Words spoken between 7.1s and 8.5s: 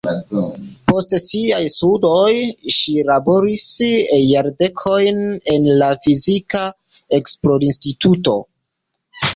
esplorinstituto.